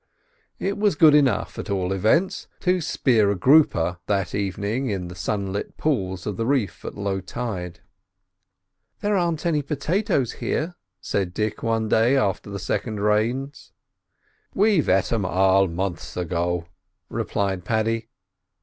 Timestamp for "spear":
2.81-3.29